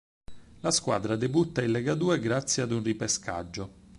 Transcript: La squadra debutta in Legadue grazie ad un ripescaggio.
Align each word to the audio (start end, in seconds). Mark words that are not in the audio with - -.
La 0.61 0.71
squadra 0.71 1.15
debutta 1.15 1.61
in 1.61 1.69
Legadue 1.71 2.17
grazie 2.17 2.63
ad 2.63 2.71
un 2.71 2.81
ripescaggio. 2.81 3.73